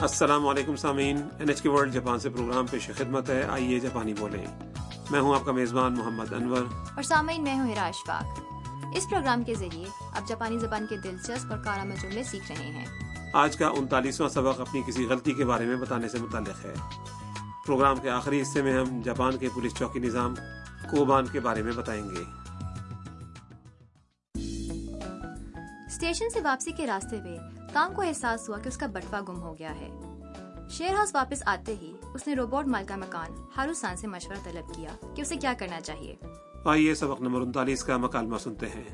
[0.00, 4.14] السلام علیکم سامعین N H K world Japan سے پروگرام پیش خدمت ہے۔ آئیے جاپانی
[4.14, 4.46] بولیں۔
[5.10, 6.62] میں ہوں آپ کا میزبان محمد انور۔
[6.94, 8.40] اور سامعین میں ہوں ہراش پاک
[8.96, 9.84] اس پروگرام کے ذریعے
[10.16, 12.86] آپ جاپانی زبان کے دلچسپ اور کارآمد جملے سیکھ رہے ہیں۔
[13.34, 16.74] آج کا انتالیسواں سبق اپنی کسی غلطی کے بارے میں بتانے سے متعلق ہے۔
[17.66, 20.34] پروگرام کے آخری حصے میں ہم جاپان کے پولیس چوکی نظام
[20.90, 22.22] کوبان کے بارے میں بتائیں گے۔
[25.86, 29.42] اسٹیشن سے واپسی کے راستے پہ کام کو احساس ہوا کہ اس کا بٹوا گم
[29.42, 29.90] ہو گیا ہے۔
[30.70, 34.74] شیئر ہاؤس واپس آتے ہی اس نے روبوٹ مالکہ مکان ہارو سان سے مشورہ طلب
[34.74, 36.16] کیا کہ اسے کیا کرنا چاہیے۔
[36.64, 38.88] آئیے سبق نمبر انتالیس کا مکالمہ سنتے ہیں۔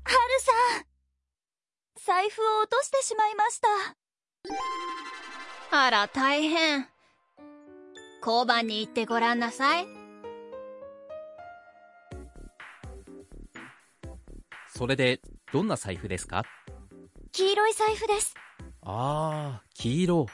[0.00, 0.82] ہارو سان
[2.06, 2.40] سائف
[14.75, 15.21] それで、
[15.53, 16.43] どんな財布ですか
[17.31, 18.33] 黄色い財布です
[18.83, 20.25] ああ、黄色。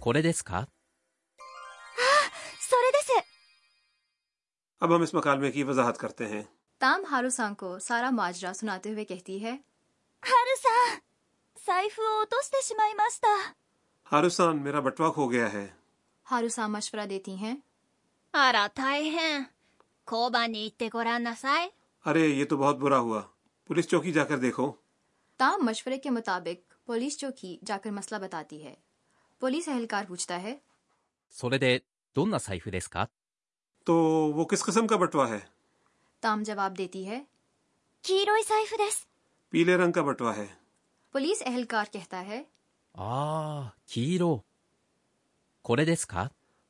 [0.00, 0.68] これですか
[2.68, 3.28] それです
[4.80, 6.42] اب ہم اس مکالمے کی وضاحت کرتے ہیں
[6.80, 9.52] تام ہارو سان کو سارا ماجرا سناتے ہوئے کہتی ہے
[10.22, 11.02] はるさん
[11.66, 13.28] 財布を落としてしまいました
[14.12, 15.66] ہارسان میرا بٹوا کھو گیا ہے
[16.30, 17.54] ہارو سان مشورہ دیتی ہیں
[18.34, 19.48] あら大変
[20.10, 21.72] 交番に行ってごらんなさい
[22.07, 23.21] ارے یہ تو بہت برا ہوا۔
[23.65, 24.71] پولیس چوکی جا کر دیکھو۔
[25.37, 28.75] تام مشورے کے مطابق پولیس چوکی جا کر مسئلہ بتاتی ہے۔
[29.39, 30.57] پولیس اہلکار پوچھتا ہے۔
[33.85, 33.95] تو
[34.35, 35.39] وہ کس قسم کا بٹوا ہے؟
[36.19, 37.23] تام جواب دیتی ہے۔
[39.49, 40.47] پیلے رنگ کا بٹوا ہے۔
[41.11, 42.43] پولیس اہلکار کہتا ہے۔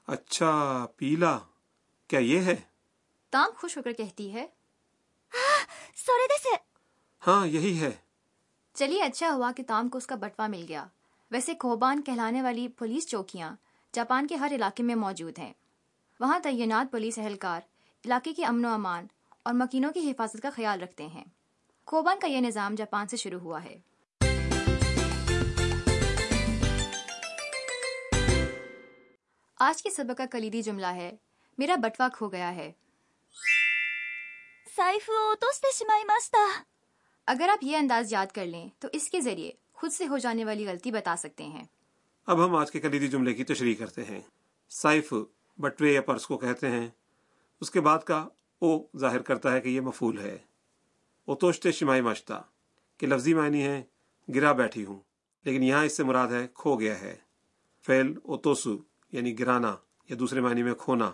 [0.08, 1.40] اچھا پیلا۔
[2.08, 2.56] کیا یہ ہے؟
[3.30, 4.48] تام خوش ہو کر کہتی ہے۔
[5.96, 6.58] سورے دس۔ ہے
[7.28, 7.92] ہاں یہی ہے۔
[8.74, 10.86] چلیے اچھا ہوا کہ تام کو اس کا بٹوا مل گیا۔
[11.32, 13.56] ویسے کھوبان کہلانے والی پولیس چوکیاں
[13.94, 15.54] جاپان کے ہر علاقے میں موجود ہیں۔
[16.20, 17.62] وہاں تعینات پولیس اہلکار
[18.06, 19.08] علاقے کی امن و امان
[19.44, 21.26] اور مکینوں کی حفاظت کا خیال رکھتے ہیں۔
[21.86, 23.80] کھوبان کا یہ نظام جاپان سے شروع ہوا ہے۔
[29.60, 31.16] آج کے سبق کا کلیدی جملہ ہے
[31.58, 32.72] میرا بٹوا کھو گیا ہے۔
[34.77, 36.39] 財布を落としてしまいました
[37.29, 40.45] اگر آپ یہ انداز یاد کر لیں تو اس کے ذریعے خود سے ہو جانے
[40.45, 41.65] والی غلطی بتا سکتے ہیں
[42.29, 44.21] اب ہم آج کے کلیدی جملے کی تشریح کرتے ہیں
[44.71, 45.13] سائف
[45.59, 46.89] بٹوے یا پرس کو کہتے ہیں
[47.63, 48.19] اس کے بعد کا
[48.63, 50.37] او ظاہر کرتا ہے کہ یہ مفول ہے
[51.29, 52.41] اوتوشتے شمائی مشتا
[53.01, 53.83] کہ لفظی معنی ہے
[54.29, 54.99] گرا بیٹھی ہوں
[55.47, 57.15] لیکن یہاں اس سے مراد ہے کھو گیا ہے
[57.85, 58.77] فعل اوتوسو
[59.13, 59.75] یعنی گرانا
[60.11, 61.11] یا دوسرے معنی میں کھونا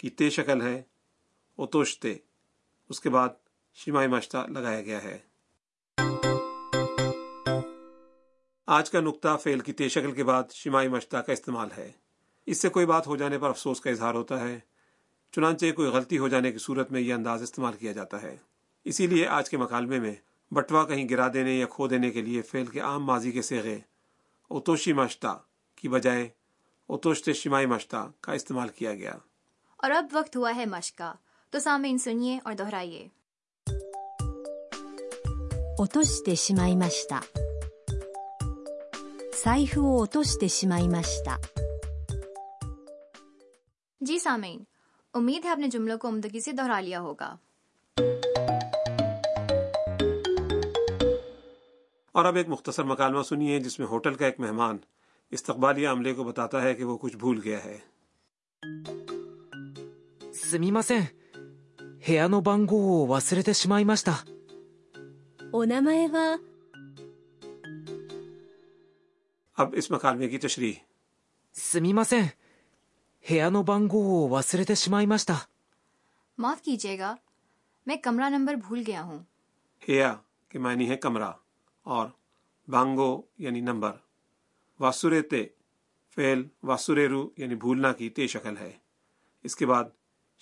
[0.00, 0.82] کی تے شکل ہے
[1.58, 2.14] اوتوشتے
[2.89, 3.29] اس کے بعد
[3.73, 5.17] شمائی مشتا لگایا گیا ہے۔
[8.67, 11.91] آج کا نقطہ فعل کی تے شکل کے بعد شمائی مشتا کا استعمال ہے۔
[12.45, 14.59] اس سے کوئی بات ہو جانے پر افسوس کا اظہار ہوتا ہے۔
[15.31, 18.37] چنانچہ کوئی غلطی ہو جانے کی صورت میں یہ انداز استعمال کیا جاتا ہے۔
[18.85, 20.15] اسی لیے آج کے مکالمے میں
[20.51, 23.79] بٹوا کہیں گرا دینے یا کھو دینے کے لیے فعل کے عام ماضی کے سیغے
[24.47, 25.37] اوتوشی مشتا
[25.75, 26.29] کی بجائے
[26.87, 29.13] اوتوشتے شمائی مشتا کا استعمال کیا گیا۔
[29.77, 31.13] اور اب وقت ہوا ہے مشق کا
[31.52, 33.08] تو سامعین سنیے اور دہرائیے
[35.78, 37.22] 落としてしまいました
[39.44, 41.38] 財布を落としてしまいました
[44.00, 44.62] جی سامعین
[45.14, 47.34] امید ہے اپنے جملوں کو عمدگی سے دہرا لیا ہوگا
[52.14, 54.78] اور اب ایک مختصر مکالمہ سنیے جس میں ہوٹل کا ایک مہمان
[55.32, 57.78] استقبالی عملے کو بتاتا ہے کہ وہ کچھ بھول گیا ہے
[60.32, 61.08] すみません
[62.06, 64.24] 部屋の番号を忘れてしまいました
[65.52, 66.38] お名前は
[69.58, 70.74] اب اس مکالمے کی تشریح
[71.54, 72.32] すみません
[73.28, 75.48] 部屋の番号を忘れてしまいました
[76.38, 77.14] معاف کیجیے گا
[77.86, 79.18] میں کمرہ نمبر بھول گیا ہوں
[79.88, 80.14] ہیا
[80.50, 81.30] کے معنی ہے کمرہ
[81.86, 82.06] اور
[82.68, 83.92] بانگو یعنی نمبر
[84.80, 85.44] واسورے تے
[86.16, 88.70] فعل واسوریرو یعنی بھولنا کی تے شکل ہے
[89.44, 89.84] اس کے بعد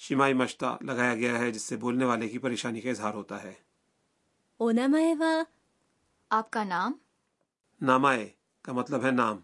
[0.00, 3.52] شمائی مشتا لگایا گیا ہے جس سے بولنے والے کی پریشانی کا اظہار ہوتا ہے
[4.60, 5.44] お名前は
[6.30, 6.92] آپ کا نام
[7.80, 8.28] نامائے
[8.64, 9.38] کا مطلب ہے نام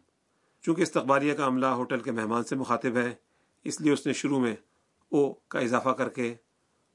[0.64, 3.12] چونکہ استقبالیہ کا عملہ ہوٹل کے مہمان سے مخاطب ہے
[3.66, 4.54] اس لیے اس نے شروع میں
[5.12, 6.34] او کا اضافہ کر کے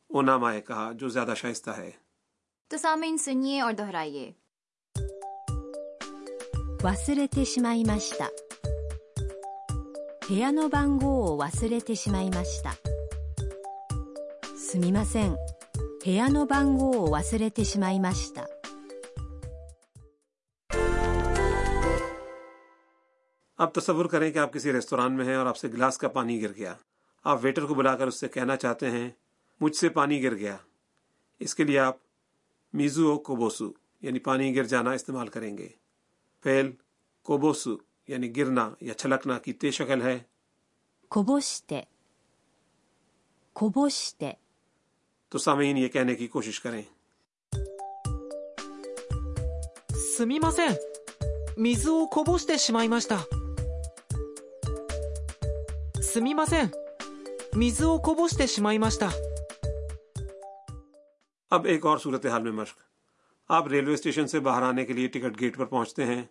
[0.09, 1.91] او نامائے کہا جو زیادہ شائستہ ہے
[2.71, 4.31] تو سامعین سنیے اور دہرائیے
[6.83, 8.29] 忘れてしまいました
[10.27, 12.94] 部屋の番号を忘れてしまいました
[14.68, 15.36] すみません。
[16.04, 18.46] 部屋の番号を忘れてしまいました。
[23.58, 26.52] آپ تصور کریں کہ آپ کسی ریستوران میں ہیں اور آپ سے گلاس کا پانی گر
[26.56, 26.74] گیا
[27.24, 29.08] آپ ویٹر کو بلا کر اس سے کہنا چاہتے ہیں
[29.60, 30.56] مجھ سے پانی گر گیا
[31.40, 31.96] اس کے لیے آپ
[32.74, 33.70] میزو او کوبوسو
[34.02, 35.68] یعنی پانی گر جانا استعمال کریں گے
[36.44, 36.70] فعل
[37.26, 37.76] کوبوسو
[38.08, 40.18] یعنی گرنا یا چھلکنا کی تے شکل ہے
[41.10, 41.80] کوبوشتے
[43.56, 44.32] کوبوشتے
[45.28, 46.82] تو سامعین یہ کہنے کی کوشش کریں۔
[61.50, 62.78] اب ایک اور صورتحال میں مشق۔
[63.48, 66.22] آپ ریلوے اسٹیشن سے باہر آنے کے لیے ٹکٹ گیٹ پر پہنچتے ہیں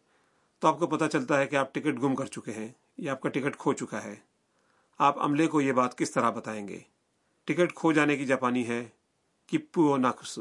[0.59, 3.21] تو آپ کو پتا چلتا ہے کہ آپ ٹکٹ گم کر چکے ہیں یا آپ
[3.21, 4.15] کا ٹکٹ کھو چکا ہے۔
[4.99, 6.79] آپ عملے کو یہ بات کس طرح بتائیں گے؟
[7.47, 8.83] ٹکٹ کھو جانے کی جاپانی ہے
[9.51, 10.37] کپو و ناکس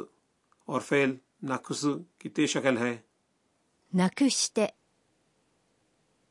[0.69, 1.85] اور فیل ناکس
[2.19, 2.97] کی تے شکل ہے۔
[3.93, 4.67] ناکشتے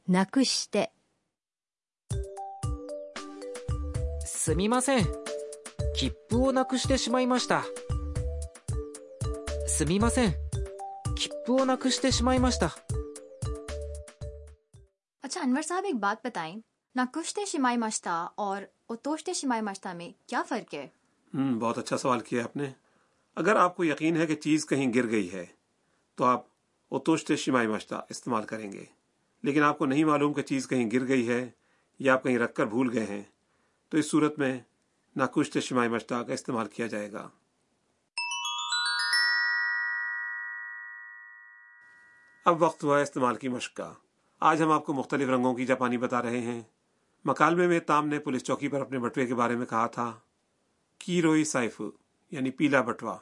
[0.07, 0.83] ناکشتے
[4.27, 4.99] سمی ماسن
[5.99, 7.61] کپو و ناکشتے شمائی ماشتا
[9.69, 10.29] سمی ماسن
[11.15, 12.67] کپو و ناکشتے شمائی ماشتا
[15.23, 16.55] اچھا انور صاحب ایک بات بتائیں۔
[16.95, 20.87] ناکشتے شمائی ماشتا اور اتوشتے شمائی ماشتا میں کیا فرق ہے؟
[21.33, 22.71] ہم، بہت اچھا سوال کیا آپ نے۔
[23.35, 25.45] اگر آپ کو یقین ہے کہ چیز کہیں گر گئی ہے،
[26.15, 26.45] تو آپ
[26.91, 28.85] اتوشتے شمائی ماشتا استعمال کریں گے۔
[29.43, 31.49] لیکن آپ کو نہیں معلوم کہ چیز کہیں گر گئی ہے
[31.99, 33.23] یا آپ کہیں رکھ کر بھول گئے ہیں،
[33.89, 34.59] تو اس صورت میں
[35.15, 37.29] ناکشت شمائی مشتا کا استعمال کیا جائے گا۔
[42.45, 43.93] اب وقت ہوا ہے استعمال کی مشق کا
[44.39, 46.61] آج ہم آپ کو مختلف رنگوں کی جاپانی بتا رہے ہیں۔
[47.25, 50.19] مکالمے میں تام نے پولیس چوکی پر اپنے بٹوے کے بارے میں کہا تھا،
[50.97, 51.81] کیروئی سائف
[52.31, 53.17] یعنی پیلا بٹوا۔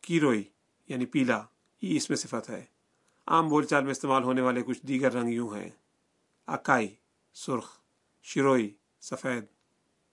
[0.00, 0.44] کیروئی
[0.88, 1.42] یعنی پیلا،
[1.82, 2.64] یہ اس میں صفت ہے۔
[3.26, 5.70] عام بول چال میں استعمال ہونے والے کچھ دیگر رنگ یوں ہیں۔
[6.46, 6.94] اکائی،
[7.34, 7.78] سرخ۔
[8.22, 9.44] شروئی، سفید۔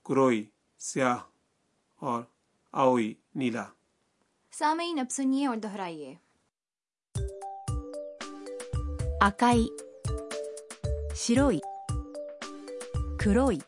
[0.06, 0.46] کروئی،
[0.80, 1.18] سیاہ۔
[1.96, 2.24] اور
[2.72, 3.66] آوئی، نیلا۔
[4.52, 6.16] سامعین، اب سنیے اور دہرائیے۔
[9.22, 9.68] اکائی،
[11.16, 11.60] شروئی۔
[13.26, 13.60] 黒い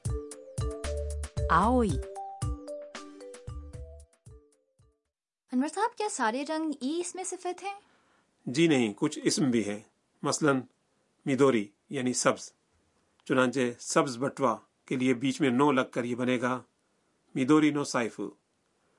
[1.49, 1.91] 青い。
[5.51, 7.73] انور صاحب کیا سارے رنگ ای اس میں صفت ہیں
[8.45, 9.79] جی نہیں کچھ اسم بھی ہیں
[10.23, 10.51] مثلا
[11.25, 12.51] میدوری یعنی سبز
[13.27, 14.55] چنانچہ سبز بٹوا
[14.85, 16.59] کے لیے بیچ میں نو لگ کر یہ بنے گا
[17.35, 18.19] میدوری نو سائف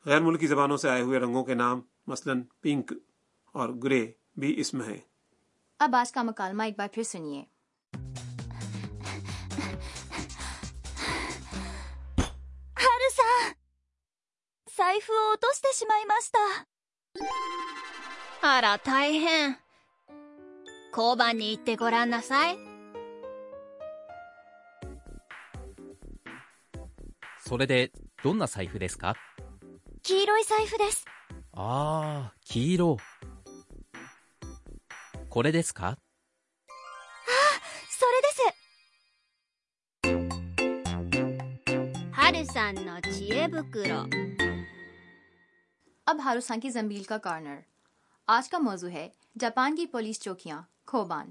[0.07, 2.93] غیر ملکی زبانوں سے آئے ہوئے رنگوں کے نام مثلا پنک
[3.55, 4.07] اور گرے
[4.37, 4.99] بھی اسم ہیں
[5.81, 7.45] اب آج کا مکالمہ ایک بار پھر سنیے
[14.89, 16.39] 財布を落としてしまいました
[18.41, 19.59] あら大変
[20.97, 22.57] 交番に行ってごらんなさい
[27.47, 27.93] それで
[28.25, 29.15] どんな財布ですか
[30.03, 31.05] 黄色い財布です
[31.53, 32.97] ああ、黄色
[35.29, 35.99] これですかああ、
[37.91, 38.39] それです
[42.11, 44.07] ハルさんの知恵袋
[46.09, 47.57] اب ہاروسان کی زمبیل کا کارنر۔
[48.27, 51.31] آج کا موضوع ہے جاپان کی پولیس چوکیاں کھوبان۔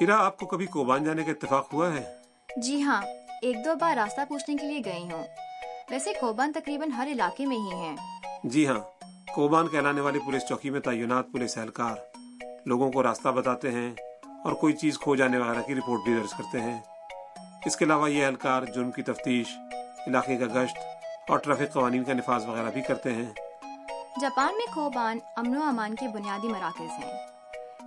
[0.00, 2.16] ہیرا آپ کو کبھی کوبان جانے کا اتفاق ہوا ہے؟
[2.56, 3.02] جی ہاں
[3.42, 5.26] ایک دو بار راستہ پوچھنے کے لیے گئی ہوں۔
[5.90, 7.96] ویسے کوبان تقریباً ہر علاقے میں ہی ہیں۔
[8.44, 8.80] جی ہاں
[9.34, 11.96] کوبان کہلانے والی پولیس چوکی میں تعینات پولیس اہلکار۔
[12.66, 13.94] لوگوں کو راستہ بتاتے ہیں
[14.44, 16.80] اور کوئی چیز کھو جانے وغیرہ کی رپورٹ بھی درج کرتے ہیں۔
[17.66, 19.46] اس کے علاوہ یہ اہلکار جرم کی تفتیش
[20.06, 20.78] علاقے کا گشت
[21.28, 23.30] اور ٹریفک قوانین کا نفاذ وغیرہ بھی کرتے ہیں۔
[24.20, 27.14] جاپان میں کوبان امن و امان کے بنیادی مراکز ہیں۔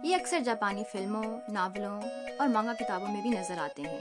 [0.03, 2.01] یہ اکثر جاپانی فلموں ناولوں
[2.39, 3.99] اور مانگا کتابوں میں بھی نظر آتے ہیں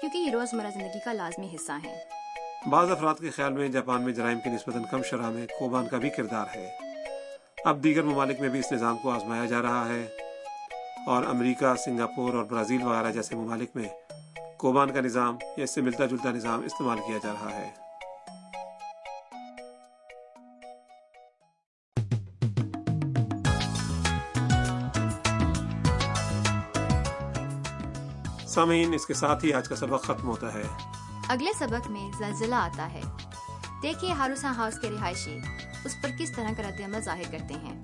[0.00, 1.98] کیونکہ یہ روزمرہ زندگی کا لازمی حصہ ہیں۔
[2.70, 5.98] بعض افراد کے خیال میں جاپان میں جرائم کی نسبتاً کم شرح میں کوبان کا
[5.98, 6.78] بھی کردار ہے۔
[7.64, 10.06] اب دیگر ممالک میں بھی اس نظام کو آزمایا جا رہا ہے۔
[11.06, 13.88] اور امریکہ سنگاپور اور برازیل وغیرہ جیسے ممالک میں
[14.56, 17.81] کوبان کا نظام یا اس سے ملتا جلتا نظام استعمال کیا جا رہا ہے۔
[28.52, 30.62] سامعین، اس کے ساتھ ہی آج کا سبق ختم ہوتا ہے۔
[31.28, 33.02] اگلے سبق میں زلزلہ آتا ہے۔
[33.82, 35.38] دیکھیے ہاروسا ہاؤس کے رہائشی،
[35.84, 37.82] اس پر کس طرح کا رد عمل ظاہر کرتے ہیں۔